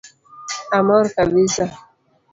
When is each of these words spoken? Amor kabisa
Amor 0.77 1.05
kabisa 1.15 1.63